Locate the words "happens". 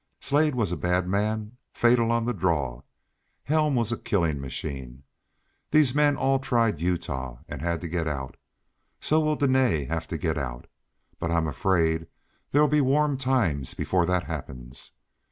14.23-14.93